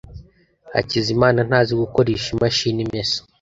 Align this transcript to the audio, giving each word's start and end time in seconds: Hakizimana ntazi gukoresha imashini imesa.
Hakizimana 0.73 1.39
ntazi 1.47 1.73
gukoresha 1.81 2.27
imashini 2.35 2.79
imesa. 2.85 3.19